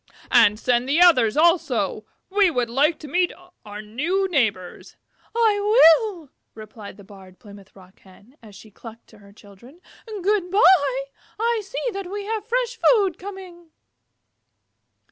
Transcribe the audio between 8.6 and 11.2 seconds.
clucked to her Chickens. "Good by.